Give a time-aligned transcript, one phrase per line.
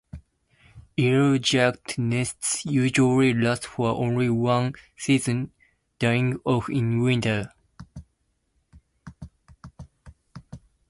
[0.97, 5.51] Yellowjacket nests usually last for only one season,
[5.99, 7.53] dying off in winter.